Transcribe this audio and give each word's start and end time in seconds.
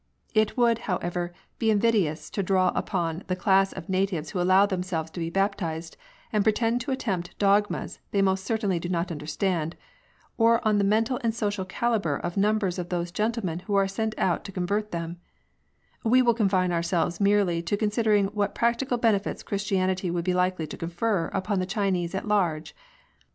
It 0.33 0.57
would, 0.57 0.79
however, 0.89 1.31
be 1.59 1.69
invidious 1.69 2.31
to 2.31 2.41
dwell 2.41 2.71
upon 2.73 3.23
the 3.27 3.35
class 3.35 3.71
of 3.71 3.87
natives 3.87 4.31
who 4.31 4.41
allow 4.41 4.65
themselves 4.65 5.11
to 5.11 5.19
be 5.19 5.29
baptized 5.29 5.95
and 6.33 6.43
pretend 6.43 6.81
to 6.81 6.91
accept 6.91 7.37
dogmas 7.37 7.99
they 8.09 8.23
most 8.23 8.43
certainly 8.43 8.79
do 8.79 8.89
not 8.89 9.11
understand, 9.11 9.75
or 10.39 10.59
on 10.67 10.79
the 10.79 10.83
mental 10.83 11.19
and 11.23 11.35
social 11.35 11.65
calibre 11.65 12.19
of 12.19 12.35
numbers 12.35 12.79
of 12.79 12.89
those 12.89 13.11
gentlemen 13.11 13.59
who 13.59 13.75
are 13.75 13.87
sent 13.87 14.15
out 14.17 14.43
to 14.45 14.51
con 14.51 14.65
vert 14.65 14.89
them; 14.89 15.17
we 16.03 16.23
will 16.23 16.33
confine 16.33 16.71
ourselves 16.71 17.21
merely 17.21 17.61
to 17.61 17.77
con 17.77 17.89
sidering 17.91 18.33
what 18.33 18.55
practical 18.55 18.97
benefits 18.97 19.43
Christianity 19.43 20.09
would 20.09 20.25
be 20.25 20.33
likely 20.33 20.65
to 20.65 20.77
confer 20.77 21.27
upon 21.27 21.59
the 21.59 21.67
Chinese 21.69 22.15
at 22.15 22.27
large. 22.27 22.73